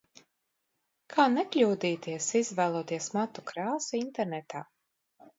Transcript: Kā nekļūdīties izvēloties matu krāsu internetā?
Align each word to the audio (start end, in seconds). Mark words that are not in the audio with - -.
Kā 1.15 1.25
nekļūdīties 1.33 2.29
izvēloties 2.39 3.09
matu 3.17 3.43
krāsu 3.51 3.99
internetā? 3.99 4.63